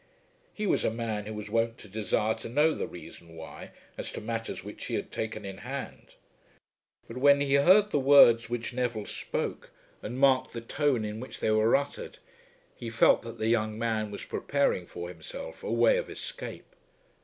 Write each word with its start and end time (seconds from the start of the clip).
He 0.51 0.65
was 0.65 0.83
a 0.83 0.89
man 0.89 1.27
who 1.27 1.33
was 1.35 1.51
wont 1.51 1.77
to 1.77 1.87
desire 1.87 2.33
to 2.33 2.49
know 2.49 2.73
the 2.73 2.87
reason 2.87 3.35
why, 3.35 3.69
as 3.99 4.09
to 4.13 4.19
matters 4.19 4.63
which 4.63 4.85
he 4.85 4.95
had 4.95 5.11
taken 5.11 5.45
in 5.45 5.59
hand. 5.59 6.15
But 7.07 7.17
when 7.17 7.39
he 7.39 7.53
heard 7.53 7.91
the 7.91 7.99
words 7.99 8.49
which 8.49 8.73
Neville 8.73 9.05
spoke 9.05 9.69
and 10.01 10.17
marked 10.17 10.53
the 10.53 10.61
tone 10.61 11.05
in 11.05 11.19
which 11.19 11.39
they 11.39 11.51
were 11.51 11.75
uttered 11.75 12.17
he 12.75 12.89
felt 12.89 13.21
that 13.21 13.37
the 13.37 13.47
young 13.49 13.77
man 13.77 14.09
was 14.09 14.25
preparing 14.25 14.87
for 14.87 15.07
himself 15.07 15.61
a 15.63 15.71
way 15.71 15.97
of 15.97 16.09
escape. 16.09 16.75